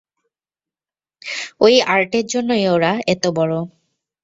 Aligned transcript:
ঐ 1.61 1.65
আর্টের 1.87 2.25
জন্যই 2.25 2.65
ওরা 2.67 2.91
এত 3.07 3.23
বড়। 3.35 3.51